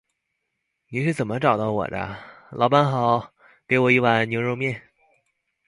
[0.89, 2.17] 你是怎麼找到我的？
[2.49, 3.31] 老闆好，請
[3.67, 4.81] 給我一碗牛肉麵